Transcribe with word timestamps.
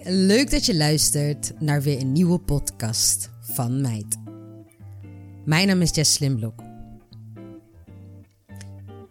Leuk 0.00 0.50
dat 0.50 0.66
je 0.66 0.76
luistert 0.76 1.52
naar 1.60 1.82
weer 1.82 2.00
een 2.00 2.12
nieuwe 2.12 2.38
podcast 2.38 3.30
van 3.40 3.80
Meid. 3.80 4.16
Mijn 5.44 5.66
naam 5.66 5.80
is 5.80 5.94
Jess 5.94 6.12
Slimblok. 6.12 6.62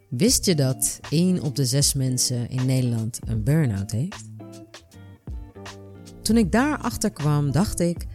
Wist 0.10 0.46
je 0.46 0.56
dat 0.56 1.00
1 1.10 1.42
op 1.42 1.56
de 1.56 1.66
6 1.66 1.94
mensen 1.94 2.50
in 2.50 2.66
Nederland 2.66 3.20
een 3.28 3.44
burn-out 3.44 3.92
heeft? 3.92 4.30
Toen 6.22 6.38
ik 6.38 6.52
daarachter 6.52 7.12
kwam, 7.12 7.52
dacht 7.52 7.80
ik: 7.80 8.06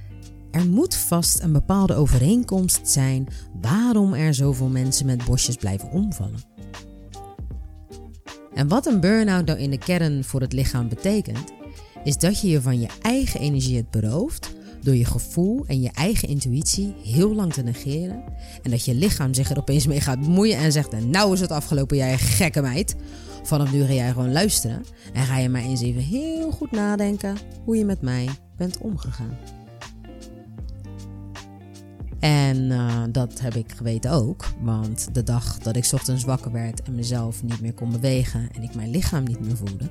er 0.51 0.66
moet 0.66 0.95
vast 0.95 1.41
een 1.41 1.52
bepaalde 1.52 1.95
overeenkomst 1.95 2.88
zijn 2.88 3.29
waarom 3.60 4.15
er 4.15 4.35
zoveel 4.35 4.69
mensen 4.69 5.07
met 5.07 5.24
bosjes 5.24 5.57
blijven 5.57 5.91
omvallen. 5.91 6.41
En 8.55 8.69
wat 8.69 8.87
een 8.87 9.01
burn-out 9.01 9.46
nou 9.46 9.59
in 9.59 9.71
de 9.71 9.79
kern 9.79 10.24
voor 10.24 10.41
het 10.41 10.52
lichaam 10.52 10.88
betekent, 10.88 11.55
is 12.06 12.19
dat 12.19 12.41
je 12.41 12.48
je 12.48 12.62
van 12.62 12.80
je 12.80 12.88
eigen 13.02 13.41
energie 13.41 13.77
het 13.77 13.91
berooft 13.91 14.55
door 14.83 14.95
je 14.95 15.05
gevoel 15.05 15.65
en 15.66 15.80
je 15.80 15.91
eigen 15.92 16.29
intuïtie 16.29 16.95
heel 17.05 17.34
lang 17.34 17.52
te 17.52 17.62
negeren. 17.62 18.23
En 18.62 18.70
dat 18.70 18.84
je 18.84 18.95
lichaam 18.95 19.34
zich 19.34 19.51
er 19.51 19.59
opeens 19.59 19.87
mee 19.87 20.01
gaat 20.01 20.20
bemoeien 20.20 20.56
en 20.56 20.73
zegt: 20.73 20.92
en 20.92 21.10
Nou 21.10 21.32
is 21.32 21.41
het 21.41 21.51
afgelopen, 21.51 21.96
jij 21.96 22.19
gekke 22.19 22.62
meid. 22.62 22.96
Vanaf 23.42 23.73
nu 23.73 23.84
ga 23.84 23.92
jij 23.92 24.12
gewoon 24.12 24.32
luisteren 24.32 24.84
en 25.12 25.24
ga 25.24 25.38
je 25.38 25.49
maar 25.49 25.62
eens 25.62 25.82
even 25.82 26.02
heel 26.02 26.51
goed 26.51 26.71
nadenken 26.71 27.37
hoe 27.65 27.77
je 27.77 27.84
met 27.84 28.01
mij 28.01 28.29
bent 28.57 28.79
omgegaan. 28.79 29.38
En 32.21 32.57
uh, 32.57 33.02
dat 33.10 33.40
heb 33.40 33.54
ik 33.54 33.73
geweten 33.73 34.10
ook, 34.10 34.45
want 34.60 35.15
de 35.15 35.23
dag 35.23 35.59
dat 35.59 35.77
ik 35.77 35.88
ochtends 35.93 36.24
wakker 36.24 36.52
werd 36.52 36.82
en 36.82 36.95
mezelf 36.95 37.43
niet 37.43 37.60
meer 37.60 37.74
kon 37.74 37.90
bewegen 37.90 38.49
en 38.54 38.62
ik 38.62 38.74
mijn 38.74 38.90
lichaam 38.90 39.24
niet 39.24 39.40
meer 39.40 39.57
voelde, 39.57 39.90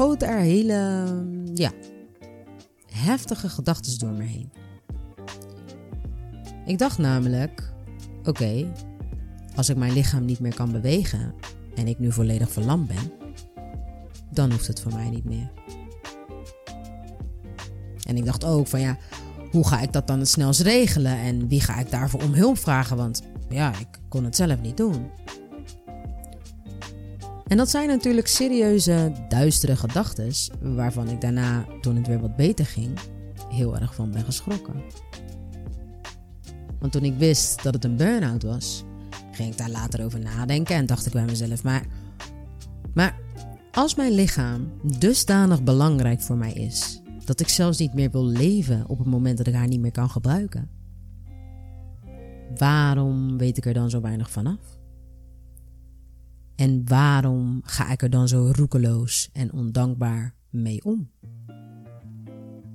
schoten 0.00 0.28
er 0.28 0.38
hele 0.38 1.04
ja, 1.54 1.70
heftige 2.92 3.48
gedachten 3.48 3.98
door 3.98 4.12
me 4.12 4.22
heen. 4.22 4.52
Ik 6.66 6.78
dacht 6.78 6.98
namelijk: 6.98 7.72
oké, 8.24 8.72
als 9.54 9.68
ik 9.68 9.76
mijn 9.76 9.92
lichaam 9.92 10.24
niet 10.24 10.40
meer 10.40 10.54
kan 10.54 10.72
bewegen 10.72 11.34
en 11.74 11.86
ik 11.86 11.98
nu 11.98 12.12
volledig 12.12 12.50
verlamd 12.50 12.88
ben, 12.88 13.12
dan 14.30 14.50
hoeft 14.50 14.66
het 14.66 14.80
voor 14.80 14.92
mij 14.92 15.08
niet 15.08 15.24
meer. 15.24 15.50
En 18.02 18.16
ik 18.16 18.24
dacht 18.24 18.44
ook 18.44 18.66
van 18.66 18.80
ja, 18.80 18.98
hoe 19.50 19.66
ga 19.66 19.80
ik 19.80 19.92
dat 19.92 20.06
dan 20.06 20.18
het 20.18 20.28
snelst 20.28 20.60
regelen 20.60 21.16
en 21.16 21.48
wie 21.48 21.60
ga 21.60 21.78
ik 21.78 21.90
daarvoor 21.90 22.22
om 22.22 22.32
hulp 22.32 22.58
vragen? 22.58 22.96
Want 22.96 23.22
ja, 23.48 23.78
ik 23.78 23.88
kon 24.08 24.24
het 24.24 24.36
zelf 24.36 24.60
niet 24.60 24.76
doen. 24.76 25.10
En 27.50 27.56
dat 27.56 27.70
zijn 27.70 27.88
natuurlijk 27.88 28.26
serieuze, 28.26 29.12
duistere 29.28 29.76
gedachten, 29.76 30.32
waarvan 30.60 31.08
ik 31.08 31.20
daarna, 31.20 31.64
toen 31.80 31.96
het 31.96 32.06
weer 32.06 32.20
wat 32.20 32.36
beter 32.36 32.66
ging, 32.66 32.98
heel 33.48 33.78
erg 33.78 33.94
van 33.94 34.10
ben 34.10 34.24
geschrokken. 34.24 34.74
Want 36.78 36.92
toen 36.92 37.04
ik 37.04 37.14
wist 37.18 37.62
dat 37.62 37.74
het 37.74 37.84
een 37.84 37.96
burn-out 37.96 38.42
was, 38.42 38.84
ging 39.32 39.50
ik 39.50 39.58
daar 39.58 39.70
later 39.70 40.04
over 40.04 40.20
nadenken 40.20 40.76
en 40.76 40.86
dacht 40.86 41.06
ik 41.06 41.12
bij 41.12 41.24
mezelf: 41.24 41.62
maar, 41.62 41.86
maar 42.94 43.18
als 43.72 43.94
mijn 43.94 44.12
lichaam 44.12 44.72
dusdanig 44.98 45.62
belangrijk 45.62 46.20
voor 46.20 46.36
mij 46.36 46.52
is, 46.52 47.02
dat 47.24 47.40
ik 47.40 47.48
zelfs 47.48 47.78
niet 47.78 47.94
meer 47.94 48.10
wil 48.10 48.26
leven 48.26 48.88
op 48.88 48.98
het 48.98 49.08
moment 49.08 49.38
dat 49.38 49.46
ik 49.46 49.54
haar 49.54 49.68
niet 49.68 49.80
meer 49.80 49.90
kan 49.90 50.10
gebruiken, 50.10 50.70
waarom 52.56 53.38
weet 53.38 53.56
ik 53.56 53.66
er 53.66 53.74
dan 53.74 53.90
zo 53.90 54.00
weinig 54.00 54.30
vanaf? 54.30 54.79
En 56.60 56.82
waarom 56.84 57.60
ga 57.64 57.90
ik 57.90 58.02
er 58.02 58.10
dan 58.10 58.28
zo 58.28 58.52
roekeloos 58.56 59.30
en 59.32 59.52
ondankbaar 59.52 60.34
mee 60.50 60.84
om? 60.84 61.10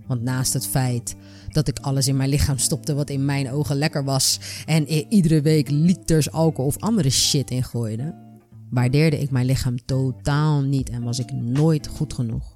Want 0.08 0.22
naast 0.22 0.54
het 0.54 0.68
feit 0.68 1.16
dat 1.50 1.68
ik 1.68 1.80
alles 1.80 2.08
in 2.08 2.16
mijn 2.18 2.30
lichaam 2.30 2.58
stopte 2.58 2.94
wat 2.94 3.10
in 3.10 3.26
mijn 3.26 3.52
ogen 3.52 3.76
lekker 3.78 4.04
was 4.04 4.40
en 4.66 4.88
er 4.88 5.06
iedere 5.10 5.42
week 5.42 5.70
liters 5.70 6.32
alcohol 6.32 6.66
of 6.66 6.80
andere 6.80 7.10
shit 7.10 7.52
ingooide, 7.52 8.16
waardeerde 8.70 9.20
ik 9.20 9.32
mijn 9.32 9.46
lichaam 9.46 9.86
totaal 9.86 10.62
niet 10.62 10.90
en 10.90 11.04
was 11.04 11.20
ik 11.20 11.32
nooit 11.32 11.88
goed 11.88 12.14
genoeg. 12.14 12.56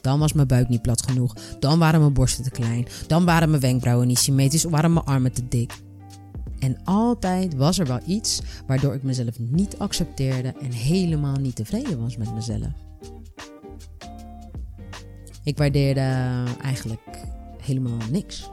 Dan 0.00 0.18
was 0.18 0.32
mijn 0.32 0.48
buik 0.48 0.68
niet 0.68 0.82
plat 0.82 1.02
genoeg, 1.02 1.34
dan 1.58 1.78
waren 1.78 2.00
mijn 2.00 2.12
borsten 2.12 2.44
te 2.44 2.50
klein, 2.50 2.86
dan 3.06 3.24
waren 3.24 3.50
mijn 3.50 3.62
wenkbrauwen 3.62 4.06
niet 4.06 4.18
symmetrisch 4.18 4.64
of 4.64 4.70
waren 4.70 4.92
mijn 4.92 5.06
armen 5.06 5.32
te 5.32 5.48
dik. 5.48 5.72
En 6.60 6.84
altijd 6.84 7.54
was 7.54 7.78
er 7.78 7.86
wel 7.86 8.00
iets 8.06 8.40
waardoor 8.66 8.94
ik 8.94 9.02
mezelf 9.02 9.38
niet 9.38 9.78
accepteerde 9.78 10.54
en 10.62 10.72
helemaal 10.72 11.36
niet 11.36 11.56
tevreden 11.56 12.00
was 12.00 12.16
met 12.16 12.34
mezelf. 12.34 12.72
Ik 15.44 15.58
waardeerde 15.58 16.44
eigenlijk 16.62 17.18
helemaal 17.62 17.98
niks. 18.10 18.50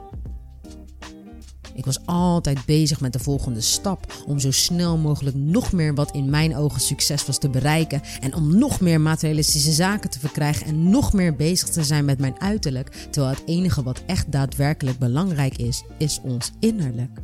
Ik 1.74 1.84
was 1.84 2.06
altijd 2.06 2.64
bezig 2.64 3.00
met 3.00 3.12
de 3.12 3.18
volgende 3.18 3.60
stap 3.60 4.22
om 4.26 4.38
zo 4.38 4.50
snel 4.50 4.96
mogelijk 4.96 5.36
nog 5.36 5.72
meer 5.72 5.94
wat 5.94 6.10
in 6.10 6.30
mijn 6.30 6.56
ogen 6.56 6.80
succes 6.80 7.26
was 7.26 7.38
te 7.38 7.48
bereiken 7.48 8.00
en 8.20 8.34
om 8.34 8.58
nog 8.58 8.80
meer 8.80 9.00
materialistische 9.00 9.72
zaken 9.72 10.10
te 10.10 10.18
verkrijgen 10.18 10.66
en 10.66 10.90
nog 10.90 11.12
meer 11.12 11.36
bezig 11.36 11.68
te 11.68 11.84
zijn 11.84 12.04
met 12.04 12.18
mijn 12.18 12.40
uiterlijk, 12.40 13.08
terwijl 13.10 13.34
het 13.34 13.42
enige 13.46 13.82
wat 13.82 14.02
echt 14.06 14.32
daadwerkelijk 14.32 14.98
belangrijk 14.98 15.56
is, 15.56 15.82
is 15.98 16.20
ons 16.22 16.52
innerlijk. 16.60 17.20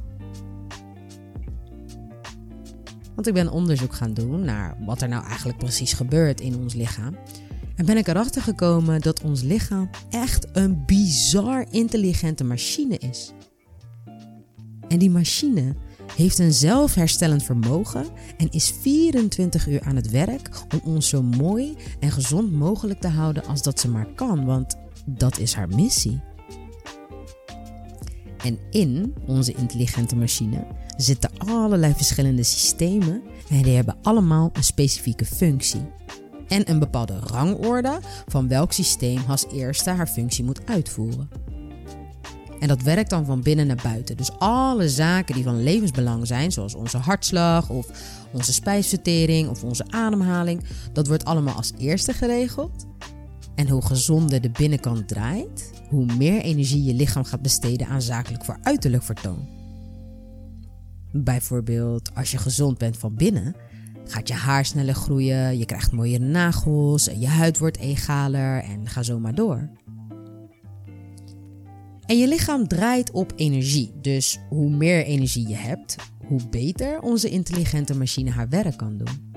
Want 3.14 3.26
ik 3.26 3.34
ben 3.34 3.50
onderzoek 3.50 3.94
gaan 3.94 4.14
doen 4.14 4.44
naar 4.44 4.76
wat 4.86 5.02
er 5.02 5.08
nou 5.08 5.26
eigenlijk 5.26 5.58
precies 5.58 5.92
gebeurt 5.92 6.41
in 6.41 6.56
ons 6.56 6.75
lichaam. 6.75 7.16
En 7.76 7.86
ben 7.86 7.97
ik 7.97 8.08
erachter 8.08 8.42
gekomen 8.42 9.00
dat 9.00 9.22
ons 9.22 9.42
lichaam 9.42 9.91
echt 10.10 10.47
een 10.52 10.84
bizar 10.86 11.66
intelligente 11.70 12.44
machine 12.44 12.98
is. 12.98 13.32
En 14.88 14.98
die 14.98 15.10
machine 15.10 15.74
heeft 16.16 16.38
een 16.38 16.53
zelfherstellend 16.53 17.42
vermogen 17.42 18.06
en 18.36 18.50
is 18.50 18.74
24 18.80 19.66
uur 19.66 19.82
aan 19.82 19.97
het 19.97 20.10
werk 20.10 20.48
om 20.72 20.94
ons 20.94 21.08
zo 21.08 21.22
mooi 21.22 21.76
en 22.00 22.10
gezond 22.10 22.53
mogelijk 22.53 23.00
te 23.00 23.08
houden 23.08 23.44
als 23.47 23.62
dat 23.62 23.80
ze 23.80 23.88
maar 23.88 24.06
kan, 24.14 24.44
want 24.44 24.76
dat 25.06 25.38
is 25.38 25.54
haar 25.54 25.69
missie. 25.69 26.20
En 28.44 28.58
in 28.70 29.14
onze 29.26 29.53
intelligente 29.53 30.16
machine 30.16 30.66
zitten 30.97 31.31
allerlei 31.38 31.93
verschillende 31.94 32.43
systemen 32.43 33.22
en 33.49 33.62
die 33.62 33.75
hebben 33.75 33.97
allemaal 34.03 34.50
een 34.53 34.65
specifieke 34.65 35.25
functie. 35.25 35.87
En 36.49 36.71
een 36.71 36.78
bepaalde 36.78 37.19
rangorde 37.19 38.00
van 38.27 38.49
welk 38.49 38.72
systeem 38.72 39.21
als 39.28 39.47
eerste 39.53 39.91
haar 39.91 40.06
functie 40.06 40.44
moet 40.44 40.66
uitvoeren. 40.66 41.28
En 42.59 42.69
dat 42.69 42.83
werkt 42.83 43.10
dan 43.10 43.25
van 43.25 43.43
binnen 43.43 43.66
naar 43.66 43.81
buiten. 43.83 44.16
Dus 44.16 44.31
alle 44.38 44.88
zaken 44.88 45.34
die 45.34 45.44
van 45.44 45.62
levensbelang 45.62 46.27
zijn, 46.27 46.53
zoals 46.53 46.75
onze 46.75 46.99
hartslag 46.99 47.71
of 47.71 47.87
onze 48.33 48.53
spijsvertering 48.53 49.49
of 49.49 49.65
onze 49.65 49.84
ademhaling, 49.91 50.65
dat 50.93 51.06
wordt 51.06 51.25
allemaal 51.25 51.54
als 51.54 51.72
eerste 51.78 52.12
geregeld. 52.12 52.87
En 53.54 53.69
hoe 53.69 53.83
gezonder 53.83 54.41
de 54.41 54.50
binnenkant 54.50 55.09
draait, 55.09 55.71
hoe 55.88 56.06
meer 56.19 56.41
energie 56.41 56.84
je 56.84 56.94
lichaam 56.94 57.25
gaat 57.25 57.43
besteden 57.43 57.87
aan 57.87 58.03
zakelijk 58.03 58.44
voor 58.44 58.59
uiterlijk 58.62 59.03
vertoon. 59.03 59.63
Bijvoorbeeld, 61.16 62.14
als 62.14 62.30
je 62.30 62.38
gezond 62.38 62.78
bent 62.78 62.98
van 62.98 63.15
binnen, 63.15 63.54
gaat 64.04 64.28
je 64.28 64.34
haar 64.34 64.65
sneller 64.65 64.94
groeien, 64.94 65.59
je 65.59 65.65
krijgt 65.65 65.92
mooiere 65.92 66.24
nagels, 66.24 67.04
je 67.18 67.27
huid 67.27 67.59
wordt 67.59 67.77
egaler 67.77 68.62
en 68.62 68.89
ga 68.89 69.03
zo 69.03 69.18
maar 69.18 69.34
door. 69.34 69.71
En 72.06 72.18
je 72.18 72.28
lichaam 72.28 72.68
draait 72.68 73.10
op 73.10 73.33
energie, 73.36 73.92
dus 74.00 74.39
hoe 74.48 74.71
meer 74.71 75.04
energie 75.04 75.48
je 75.48 75.54
hebt, 75.54 75.97
hoe 76.27 76.48
beter 76.50 77.00
onze 77.00 77.28
intelligente 77.28 77.97
machine 77.97 78.30
haar 78.30 78.48
werk 78.48 78.77
kan 78.77 78.97
doen. 78.97 79.33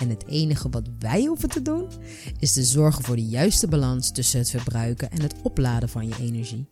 En 0.00 0.08
het 0.08 0.26
enige 0.26 0.68
wat 0.68 0.88
wij 0.98 1.24
hoeven 1.24 1.48
te 1.48 1.62
doen, 1.62 1.88
is 2.38 2.52
te 2.52 2.62
zorgen 2.62 3.04
voor 3.04 3.16
de 3.16 3.26
juiste 3.26 3.68
balans 3.68 4.10
tussen 4.12 4.38
het 4.38 4.50
verbruiken 4.50 5.10
en 5.10 5.22
het 5.22 5.34
opladen 5.42 5.88
van 5.88 6.08
je 6.08 6.14
energie. 6.20 6.68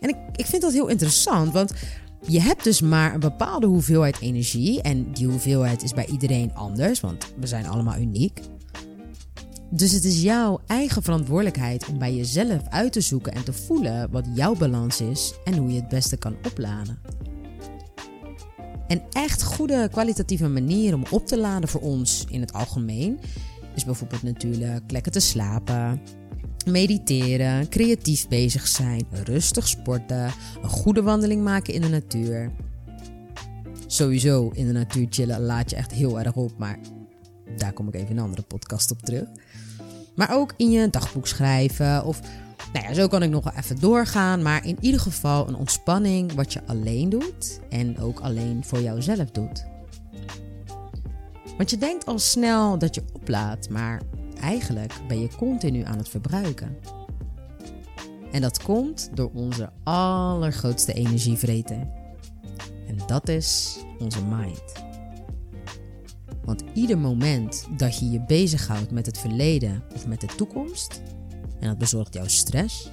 En 0.00 0.08
ik, 0.08 0.16
ik 0.36 0.46
vind 0.46 0.62
dat 0.62 0.72
heel 0.72 0.88
interessant, 0.88 1.52
want 1.52 1.72
je 2.20 2.40
hebt 2.40 2.64
dus 2.64 2.80
maar 2.80 3.14
een 3.14 3.20
bepaalde 3.20 3.66
hoeveelheid 3.66 4.20
energie. 4.20 4.82
En 4.82 5.12
die 5.12 5.26
hoeveelheid 5.26 5.82
is 5.82 5.92
bij 5.92 6.06
iedereen 6.06 6.54
anders, 6.54 7.00
want 7.00 7.32
we 7.40 7.46
zijn 7.46 7.66
allemaal 7.66 7.98
uniek. 7.98 8.40
Dus 9.70 9.92
het 9.92 10.04
is 10.04 10.22
jouw 10.22 10.60
eigen 10.66 11.02
verantwoordelijkheid 11.02 11.86
om 11.86 11.98
bij 11.98 12.14
jezelf 12.14 12.68
uit 12.68 12.92
te 12.92 13.00
zoeken 13.00 13.32
en 13.32 13.44
te 13.44 13.52
voelen 13.52 14.10
wat 14.10 14.26
jouw 14.34 14.54
balans 14.54 15.00
is 15.00 15.34
en 15.44 15.56
hoe 15.56 15.70
je 15.70 15.80
het 15.80 15.88
beste 15.88 16.16
kan 16.16 16.36
opladen. 16.46 16.98
Een 18.88 19.02
echt 19.10 19.42
goede 19.42 19.88
kwalitatieve 19.90 20.48
manier 20.48 20.94
om 20.94 21.02
op 21.10 21.26
te 21.26 21.38
laden 21.38 21.68
voor 21.68 21.80
ons 21.80 22.24
in 22.28 22.40
het 22.40 22.52
algemeen 22.52 23.18
is 23.74 23.84
bijvoorbeeld 23.84 24.22
natuurlijk 24.22 24.90
lekker 24.90 25.12
te 25.12 25.20
slapen, 25.20 26.00
mediteren, 26.66 27.68
creatief 27.68 28.28
bezig 28.28 28.66
zijn, 28.66 29.06
rustig 29.10 29.68
sporten, 29.68 30.32
een 30.62 30.68
goede 30.68 31.02
wandeling 31.02 31.44
maken 31.44 31.74
in 31.74 31.80
de 31.80 31.88
natuur. 31.88 32.50
Sowieso 33.86 34.50
in 34.54 34.66
de 34.66 34.72
natuur 34.72 35.06
chillen 35.10 35.40
laat 35.40 35.70
je 35.70 35.76
echt 35.76 35.92
heel 35.92 36.18
erg 36.20 36.34
op, 36.34 36.58
maar 36.58 36.78
daar 37.56 37.72
kom 37.72 37.88
ik 37.88 37.94
even 37.94 38.08
in 38.08 38.16
een 38.16 38.22
andere 38.22 38.42
podcast 38.42 38.90
op 38.90 39.02
terug. 39.02 39.28
Maar 40.14 40.34
ook 40.34 40.54
in 40.56 40.70
je 40.70 40.90
dagboek 40.90 41.26
schrijven 41.26 42.04
of 42.04 42.20
nou 42.72 42.86
ja, 42.88 42.94
zo 42.94 43.08
kan 43.08 43.22
ik 43.22 43.30
nog 43.30 43.44
wel 43.44 43.52
even 43.56 43.80
doorgaan. 43.80 44.42
Maar 44.42 44.66
in 44.66 44.76
ieder 44.80 45.00
geval 45.00 45.48
een 45.48 45.56
ontspanning 45.56 46.32
wat 46.32 46.52
je 46.52 46.60
alleen 46.66 47.08
doet 47.08 47.60
en 47.68 47.98
ook 47.98 48.20
alleen 48.20 48.64
voor 48.64 48.80
jouzelf 48.80 49.30
doet. 49.30 49.64
Want 51.56 51.70
je 51.70 51.78
denkt 51.78 52.06
al 52.06 52.18
snel 52.18 52.78
dat 52.78 52.94
je 52.94 53.02
oplaadt, 53.12 53.70
maar 53.70 54.02
eigenlijk 54.40 54.92
ben 55.08 55.20
je 55.20 55.28
continu 55.36 55.82
aan 55.82 55.98
het 55.98 56.08
verbruiken. 56.08 56.76
En 58.32 58.40
dat 58.40 58.62
komt 58.62 59.10
door 59.14 59.30
onze 59.34 59.70
allergrootste 59.82 60.92
energievreter. 60.92 61.88
En 62.86 62.98
dat 63.06 63.28
is 63.28 63.78
onze 63.98 64.24
mind. 64.24 64.84
Want 66.44 66.62
ieder 66.74 66.98
moment 66.98 67.66
dat 67.76 67.98
je 67.98 68.10
je 68.10 68.20
bezighoudt 68.20 68.90
met 68.90 69.06
het 69.06 69.18
verleden 69.18 69.82
of 69.94 70.06
met 70.06 70.20
de 70.20 70.26
toekomst, 70.36 71.02
en 71.60 71.68
dat 71.68 71.78
bezorgt 71.78 72.14
jou 72.14 72.28
stress, 72.28 72.90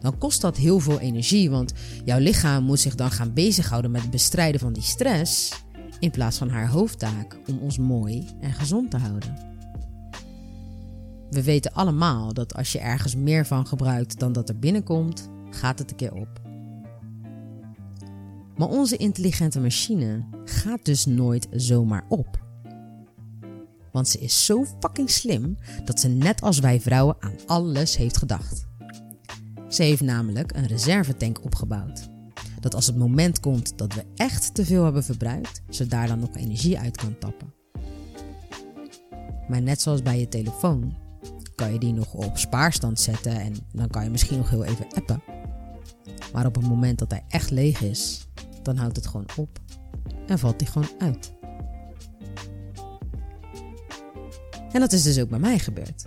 dan 0.00 0.18
kost 0.18 0.40
dat 0.40 0.56
heel 0.56 0.80
veel 0.80 1.00
energie, 1.00 1.50
want 1.50 1.72
jouw 2.04 2.18
lichaam 2.18 2.64
moet 2.64 2.80
zich 2.80 2.94
dan 2.94 3.10
gaan 3.10 3.32
bezighouden 3.32 3.90
met 3.90 4.02
het 4.02 4.10
bestrijden 4.10 4.60
van 4.60 4.72
die 4.72 4.82
stress 4.82 5.52
in 5.98 6.10
plaats 6.10 6.38
van 6.38 6.48
haar 6.48 6.68
hoofdtaak 6.68 7.38
om 7.46 7.58
ons 7.58 7.78
mooi 7.78 8.26
en 8.40 8.52
gezond 8.52 8.90
te 8.90 8.96
houden. 8.96 9.55
We 11.36 11.42
weten 11.42 11.72
allemaal 11.72 12.32
dat 12.32 12.54
als 12.54 12.72
je 12.72 12.78
ergens 12.78 13.16
meer 13.16 13.46
van 13.46 13.66
gebruikt 13.66 14.18
dan 14.18 14.32
dat 14.32 14.48
er 14.48 14.58
binnenkomt, 14.58 15.28
gaat 15.50 15.78
het 15.78 15.90
een 15.90 15.96
keer 15.96 16.12
op. 16.12 16.40
Maar 18.56 18.68
onze 18.68 18.96
intelligente 18.96 19.60
machine 19.60 20.24
gaat 20.44 20.84
dus 20.84 21.06
nooit 21.06 21.48
zomaar 21.50 22.04
op. 22.08 22.44
Want 23.92 24.08
ze 24.08 24.18
is 24.18 24.44
zo 24.44 24.64
fucking 24.80 25.10
slim 25.10 25.56
dat 25.84 26.00
ze 26.00 26.08
net 26.08 26.40
als 26.40 26.58
wij 26.58 26.80
vrouwen 26.80 27.16
aan 27.20 27.36
alles 27.46 27.96
heeft 27.96 28.16
gedacht. 28.16 28.66
Ze 29.68 29.82
heeft 29.82 30.02
namelijk 30.02 30.52
een 30.54 30.66
reservetank 30.66 31.44
opgebouwd. 31.44 32.08
Dat 32.60 32.74
als 32.74 32.86
het 32.86 32.96
moment 32.96 33.40
komt 33.40 33.78
dat 33.78 33.94
we 33.94 34.04
echt 34.14 34.54
te 34.54 34.64
veel 34.64 34.84
hebben 34.84 35.04
verbruikt, 35.04 35.62
ze 35.68 35.86
daar 35.86 36.06
dan 36.06 36.18
nog 36.18 36.36
energie 36.36 36.78
uit 36.78 36.96
kan 36.96 37.18
tappen. 37.18 37.54
Maar 39.48 39.62
net 39.62 39.80
zoals 39.80 40.02
bij 40.02 40.20
je 40.20 40.28
telefoon, 40.28 41.04
kan 41.56 41.72
je 41.72 41.78
die 41.78 41.92
nog 41.92 42.12
op 42.12 42.38
spaarstand 42.38 43.00
zetten 43.00 43.40
en 43.40 43.54
dan 43.72 43.88
kan 43.88 44.04
je 44.04 44.10
misschien 44.10 44.38
nog 44.38 44.50
heel 44.50 44.64
even 44.64 44.86
appen. 44.94 45.22
Maar 46.32 46.46
op 46.46 46.54
het 46.54 46.68
moment 46.68 46.98
dat 46.98 47.10
hij 47.10 47.24
echt 47.28 47.50
leeg 47.50 47.80
is, 47.80 48.26
dan 48.62 48.76
houdt 48.76 48.96
het 48.96 49.06
gewoon 49.06 49.28
op 49.36 49.58
en 50.26 50.38
valt 50.38 50.60
hij 50.60 50.70
gewoon 50.70 50.90
uit. 50.98 51.34
En 54.72 54.80
dat 54.80 54.92
is 54.92 55.02
dus 55.02 55.20
ook 55.20 55.28
bij 55.28 55.38
mij 55.38 55.58
gebeurd. 55.58 56.06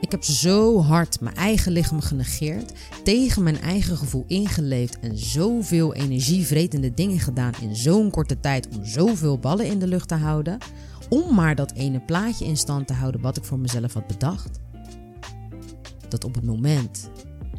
Ik 0.00 0.10
heb 0.10 0.24
zo 0.24 0.80
hard 0.80 1.20
mijn 1.20 1.36
eigen 1.36 1.72
lichaam 1.72 2.00
genegeerd, 2.00 2.72
tegen 3.04 3.42
mijn 3.42 3.60
eigen 3.60 3.96
gevoel 3.96 4.24
ingeleefd 4.26 4.98
en 4.98 5.18
zoveel 5.18 5.94
energievretende 5.94 6.94
dingen 6.94 7.18
gedaan 7.18 7.52
in 7.60 7.76
zo'n 7.76 8.10
korte 8.10 8.40
tijd 8.40 8.68
om 8.76 8.84
zoveel 8.84 9.38
ballen 9.38 9.66
in 9.66 9.78
de 9.78 9.86
lucht 9.86 10.08
te 10.08 10.14
houden, 10.14 10.58
om 11.08 11.34
maar 11.34 11.54
dat 11.54 11.72
ene 11.72 12.00
plaatje 12.00 12.44
in 12.44 12.56
stand 12.56 12.86
te 12.86 12.92
houden 12.92 13.20
wat 13.20 13.36
ik 13.36 13.44
voor 13.44 13.58
mezelf 13.58 13.92
had 13.92 14.06
bedacht. 14.06 14.60
Dat 16.08 16.24
op 16.24 16.34
het 16.34 16.44
moment 16.44 17.10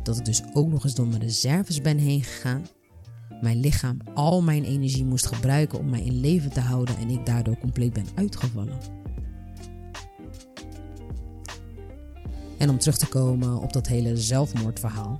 dat 0.03 0.17
ik 0.17 0.25
dus 0.25 0.41
ook 0.53 0.69
nog 0.69 0.83
eens 0.83 0.95
door 0.95 1.07
mijn 1.07 1.21
reserves 1.21 1.81
ben 1.81 1.97
heen 1.97 2.23
gegaan, 2.23 2.65
mijn 3.41 3.59
lichaam 3.59 3.97
al 4.13 4.41
mijn 4.41 4.63
energie 4.63 5.05
moest 5.05 5.25
gebruiken 5.25 5.79
om 5.79 5.89
mij 5.89 6.01
in 6.01 6.19
leven 6.19 6.51
te 6.51 6.59
houden 6.59 6.97
en 6.97 7.09
ik 7.09 7.25
daardoor 7.25 7.57
compleet 7.57 7.93
ben 7.93 8.05
uitgevallen. 8.15 8.77
En 12.57 12.69
om 12.69 12.77
terug 12.77 12.97
te 12.97 13.07
komen 13.07 13.57
op 13.57 13.73
dat 13.73 13.87
hele 13.87 14.17
zelfmoordverhaal. 14.17 15.17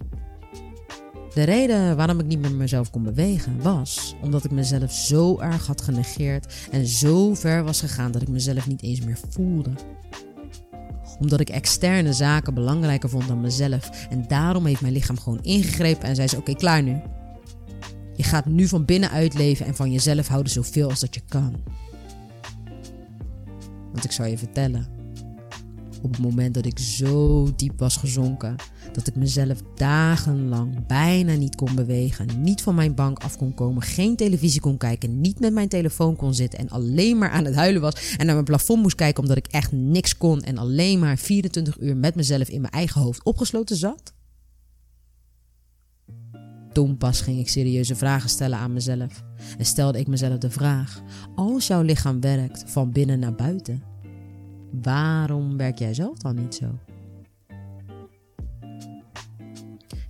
De 1.34 1.44
reden 1.44 1.96
waarom 1.96 2.20
ik 2.20 2.26
niet 2.26 2.40
meer 2.40 2.52
mezelf 2.52 2.90
kon 2.90 3.04
bewegen 3.04 3.62
was 3.62 4.16
omdat 4.22 4.44
ik 4.44 4.52
mezelf 4.52 4.92
zo 4.92 5.40
erg 5.40 5.68
had 5.68 5.82
genegeerd 5.82 6.54
en 6.72 6.88
zo 6.88 7.34
ver 7.34 7.64
was 7.64 7.80
gegaan 7.80 8.12
dat 8.12 8.22
ik 8.22 8.28
mezelf 8.28 8.68
niet 8.68 8.82
eens 8.82 9.02
meer 9.02 9.20
voelde. 9.30 9.72
Omdat 11.20 11.40
ik 11.40 11.50
externe 11.50 12.14
zaken 12.14 12.54
belangrijker 12.54 13.10
vond 13.10 13.28
dan 13.28 13.42
mezelf 13.42 14.08
en 14.10 14.26
daarom 14.28 14.66
heeft 14.66 14.82
mijn 14.82 14.94
lichaam 14.94 15.20
gewoon 15.20 15.44
ingegrepen 15.44 16.08
en 16.08 16.16
zei 16.16 16.28
ze: 16.28 16.38
Oké, 16.38 16.54
klaar 16.54 16.84
nu. 16.84 17.02
Je 18.16 18.24
gaat 18.24 18.46
nu 18.46 18.68
van 18.68 18.86
binnenuit 18.86 19.34
leven 19.34 19.66
en 19.66 19.76
van 19.76 19.92
jezelf 19.92 20.28
houden 20.28 20.52
zoveel 20.52 20.90
als 20.90 21.00
dat 21.00 21.14
je 21.14 21.22
kan. 21.28 21.64
Want 23.92 24.04
ik 24.04 24.12
zou 24.12 24.30
je 24.30 24.38
vertellen, 24.38 24.88
op 26.02 26.12
het 26.12 26.22
moment 26.22 26.54
dat 26.54 26.66
ik 26.66 26.80
zo 26.80 27.50
diep 27.56 27.80
was 27.80 27.98
gezonken 27.98 28.56
dat 28.94 29.08
ik 29.08 29.16
mezelf 29.16 29.62
dagenlang 29.76 30.88
bijna 30.88 31.34
niet 31.34 31.56
kon 31.56 31.76
bewegen, 31.76 32.28
niet 32.42 32.62
van 32.62 32.76
mijn 32.76 32.96
bank 32.96 33.20
af 33.20 33.38
kon 33.38 33.54
komen, 33.54 33.82
geen 33.82 34.16
televisie 34.16 34.62
kon 34.62 34.78
kijken, 34.78 35.22
niet 35.22 35.40
met 35.40 35.54
mijn 35.54 35.68
telefoon 35.68 36.16
kon 36.16 36.34
zitten 36.34 36.60
en 36.60 36.70
alleen 36.70 37.18
maar 37.18 37.30
aan 37.30 37.46
het 37.46 37.56
huilen 37.56 37.82
was 37.82 38.16
en 38.18 38.26
naar 38.26 38.36
mijn 38.36 38.46
plafond 38.46 38.82
moest 38.82 38.96
kijken 38.96 39.22
omdat 39.22 39.38
ik 39.38 39.48
echt 39.48 39.72
niks 39.72 40.18
kon 40.18 40.42
en 40.42 40.58
alleen 40.58 41.00
maar 41.00 41.18
24 41.18 41.80
uur 41.80 41.98
met 41.98 42.16
mezelf 42.16 42.50
in 42.50 42.62
mijn 42.62 42.74
eigen 42.74 43.02
hoofd 43.02 43.24
opgesloten 43.24 43.76
zat. 43.76 44.14
Toen 46.74 46.98
pas 46.98 47.22
ging 47.22 47.40
ik 47.40 47.50
serieuze 47.50 47.96
vragen 47.96 48.30
stellen 48.30 48.58
aan 48.58 48.74
mezelf 48.74 49.24
en 49.58 49.66
stelde 49.66 50.00
ik 50.00 50.08
mezelf 50.08 50.38
de 50.38 50.50
vraag: 50.50 51.02
als 51.36 51.68
jouw 51.68 51.82
lichaam 51.82 52.22
werkt 52.22 52.64
van 52.68 52.92
binnen 52.92 53.20
naar 53.20 53.36
buiten, 53.36 53.92
Waarom 54.82 55.58
werk 55.58 55.80
jij 55.80 55.94
zelf 55.94 56.18
dan 56.18 56.36
niet 56.36 56.56
zo? 56.56 56.93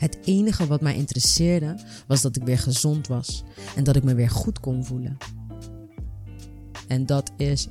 Het 0.04 0.18
enige 0.24 0.68
wat 0.68 0.82
mij 0.82 0.96
interesseerde 0.96 1.76
was 2.08 2.22
dat 2.22 2.36
ik 2.36 2.44
weer 2.44 2.58
gezond 2.58 3.08
was 3.08 3.44
en 3.76 3.84
dat 3.84 3.96
ik 3.96 4.04
me 4.04 4.16
weer 4.16 4.30
goed 4.30 4.60
kon 4.60 4.86
voelen. 4.86 5.18
En 6.88 7.06
dat 7.06 7.32
is 7.38 7.68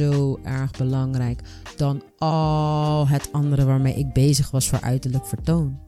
zo 0.00 0.38
erg 0.42 0.70
belangrijk 0.70 1.40
dan 1.76 2.02
al 2.18 3.08
het 3.08 3.32
andere 3.32 3.64
waarmee 3.64 3.94
ik 3.94 4.12
bezig 4.12 4.50
was 4.50 4.68
voor 4.68 4.80
uiterlijk 4.80 5.26
vertoon 5.26 5.78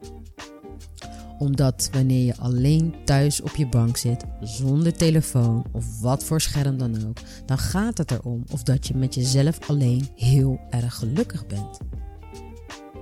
omdat 1.39 1.89
wanneer 1.93 2.25
je 2.25 2.37
alleen 2.37 2.95
thuis 3.05 3.41
op 3.41 3.57
je 3.57 3.69
bank 3.69 3.97
zit, 3.97 4.25
zonder 4.41 4.93
telefoon 4.93 5.65
of 5.73 6.01
wat 6.01 6.25
voor 6.25 6.41
scherm 6.41 6.79
dan 6.79 7.09
ook, 7.09 7.19
dan 7.47 7.59
gaat 7.59 7.99
het 7.99 8.11
erom 8.11 8.45
of 8.51 8.63
dat 8.63 8.87
je 8.87 8.95
met 8.95 9.15
jezelf 9.15 9.71
alleen 9.71 10.09
heel 10.15 10.61
erg 10.71 10.95
gelukkig 10.95 11.47
bent. 11.47 11.79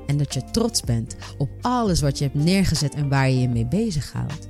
En 0.06 0.16
dat 0.16 0.34
je 0.34 0.50
trots 0.50 0.82
bent 0.82 1.16
op 1.38 1.48
alles 1.60 2.00
wat 2.00 2.18
je 2.18 2.24
hebt 2.24 2.44
neergezet 2.44 2.94
en 2.94 3.08
waar 3.08 3.30
je 3.30 3.40
je 3.40 3.48
mee 3.48 3.66
bezighoudt. 3.66 4.48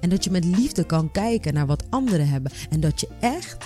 En 0.00 0.08
dat 0.08 0.24
je 0.24 0.30
met 0.30 0.44
liefde 0.44 0.84
kan 0.84 1.10
kijken 1.10 1.54
naar 1.54 1.66
wat 1.66 1.84
anderen 1.90 2.28
hebben. 2.28 2.52
En 2.70 2.80
dat 2.80 3.00
je 3.00 3.08
echt, 3.20 3.56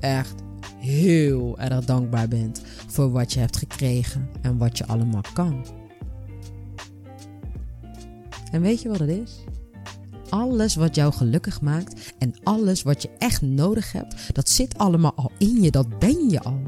echt 0.00 0.34
heel 0.78 1.58
erg 1.58 1.84
dankbaar 1.84 2.28
bent 2.28 2.62
voor 2.86 3.10
wat 3.10 3.32
je 3.32 3.40
hebt 3.40 3.56
gekregen 3.56 4.28
en 4.42 4.58
wat 4.58 4.78
je 4.78 4.86
allemaal 4.86 5.24
kan. 5.32 5.66
En 8.50 8.60
weet 8.60 8.82
je 8.82 8.88
wat 8.88 8.98
het 8.98 9.08
is? 9.08 9.44
Alles 10.28 10.74
wat 10.74 10.94
jou 10.94 11.12
gelukkig 11.12 11.60
maakt 11.60 12.14
en 12.18 12.34
alles 12.42 12.82
wat 12.82 13.02
je 13.02 13.10
echt 13.18 13.42
nodig 13.42 13.92
hebt, 13.92 14.34
dat 14.34 14.48
zit 14.48 14.78
allemaal 14.78 15.14
al 15.14 15.30
in 15.38 15.62
je, 15.62 15.70
dat 15.70 15.98
ben 15.98 16.30
je 16.30 16.42
al. 16.42 16.60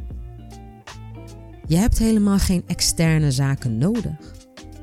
Je 1.68 1.76
hebt 1.76 1.99
helemaal 1.99 2.38
geen 2.38 2.62
externe 2.66 3.30
zaken 3.30 3.78
nodig. 3.78 4.35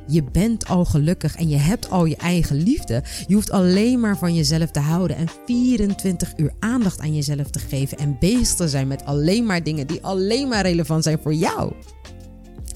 Je 0.07 0.23
bent 0.23 0.67
al 0.67 0.85
gelukkig 0.85 1.35
en 1.35 1.49
je 1.49 1.57
hebt 1.57 1.89
al 1.89 2.05
je 2.05 2.15
eigen 2.15 2.55
liefde. 2.55 3.03
Je 3.27 3.33
hoeft 3.33 3.51
alleen 3.51 3.99
maar 3.99 4.17
van 4.17 4.33
jezelf 4.33 4.71
te 4.71 4.79
houden 4.79 5.17
en 5.17 5.27
24 5.45 6.33
uur 6.37 6.53
aandacht 6.59 6.99
aan 6.99 7.15
jezelf 7.15 7.49
te 7.49 7.59
geven 7.59 7.97
en 7.97 8.17
bezig 8.19 8.55
te 8.55 8.67
zijn 8.67 8.87
met 8.87 9.05
alleen 9.05 9.45
maar 9.45 9.63
dingen 9.63 9.87
die 9.87 10.03
alleen 10.03 10.47
maar 10.47 10.61
relevant 10.61 11.03
zijn 11.03 11.19
voor 11.21 11.33
jou. 11.33 11.73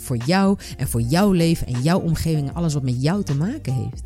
Voor 0.04 0.18
jou 0.26 0.58
en 0.78 0.88
voor 0.88 1.02
jouw 1.02 1.32
leven 1.32 1.68
en 1.68 1.82
jouw 1.82 2.00
omgeving 2.00 2.48
en 2.48 2.56
alles 2.56 2.74
wat 2.74 2.84
met 2.84 3.02
jou 3.02 3.24
te 3.24 3.36
maken 3.36 3.74
heeft. 3.74 4.02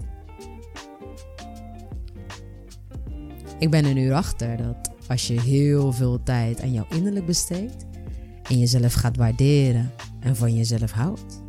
Ik 3.59 3.69
ben 3.69 3.85
er 3.85 3.93
nu 3.93 4.11
achter 4.11 4.57
dat 4.57 4.91
als 5.07 5.27
je 5.27 5.41
heel 5.41 5.91
veel 5.91 6.23
tijd 6.23 6.61
aan 6.61 6.73
jouw 6.73 6.85
innerlijk 6.89 7.25
besteedt 7.25 7.85
en 8.51 8.59
jezelf 8.59 8.93
gaat 8.93 9.17
waarderen 9.17 9.91
en 10.19 10.35
van 10.35 10.55
jezelf 10.55 10.91
houdt, 10.91 11.41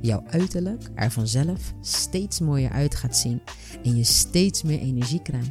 jouw 0.00 0.24
uiterlijk 0.26 0.90
er 0.94 1.10
vanzelf 1.10 1.74
steeds 1.80 2.40
mooier 2.40 2.70
uit 2.70 2.94
gaat 2.94 3.16
zien 3.16 3.40
en 3.82 3.96
je 3.96 4.04
steeds 4.04 4.62
meer 4.62 4.78
energie 4.78 5.22
krijgt. 5.22 5.50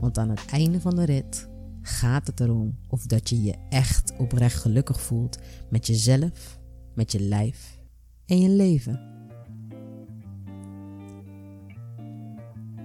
Want 0.00 0.18
aan 0.18 0.30
het 0.30 0.44
einde 0.50 0.80
van 0.80 0.96
de 0.96 1.04
rit 1.04 1.48
gaat 1.82 2.26
het 2.26 2.40
erom 2.40 2.78
of 2.88 3.06
dat 3.06 3.28
je 3.28 3.42
je 3.42 3.54
echt 3.68 4.12
oprecht 4.18 4.60
gelukkig 4.60 5.00
voelt 5.00 5.38
met 5.70 5.86
jezelf, 5.86 6.58
met 6.94 7.12
je 7.12 7.20
lijf 7.20 7.78
en 8.26 8.40
je 8.40 8.48
leven. 8.48 9.00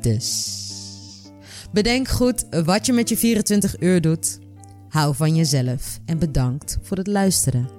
Dus 0.01 1.31
bedenk 1.72 2.07
goed 2.07 2.46
wat 2.65 2.86
je 2.86 2.93
met 2.93 3.10
je 3.10 3.17
24 3.17 3.81
uur 3.81 4.01
doet. 4.01 4.46
Hou 4.89 5.15
van 5.15 5.36
jezelf 5.36 6.00
en 6.06 6.20
bedankt 6.20 6.77
voor 6.82 6.98
het 6.98 7.08
luisteren. 7.08 7.76